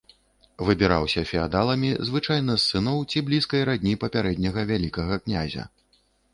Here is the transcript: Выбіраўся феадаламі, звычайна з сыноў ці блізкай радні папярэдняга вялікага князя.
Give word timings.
Выбіраўся 0.69 1.21
феадаламі, 1.31 1.91
звычайна 2.09 2.57
з 2.57 2.63
сыноў 2.71 3.05
ці 3.11 3.25
блізкай 3.29 3.61
радні 3.71 3.93
папярэдняга 4.07 4.61
вялікага 4.73 5.13
князя. 5.27 5.63